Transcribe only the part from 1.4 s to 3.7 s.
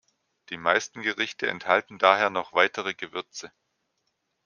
enthalten daher noch weitere Gewürze.